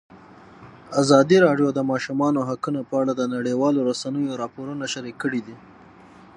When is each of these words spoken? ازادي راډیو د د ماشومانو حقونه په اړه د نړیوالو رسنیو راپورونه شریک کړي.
ازادي 1.01 1.37
راډیو 1.45 1.69
د 1.73 1.75
د 1.77 1.79
ماشومانو 1.91 2.39
حقونه 2.49 2.81
په 2.89 2.93
اړه 3.01 3.11
د 3.15 3.23
نړیوالو 3.35 3.79
رسنیو 3.89 4.39
راپورونه 4.41 4.83
شریک 4.93 5.15
کړي. 5.23 5.41